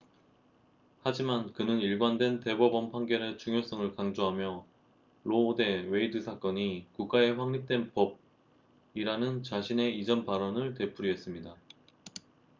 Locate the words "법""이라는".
7.93-9.43